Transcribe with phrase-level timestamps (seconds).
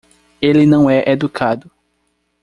[0.41, 1.69] Ele não é educado.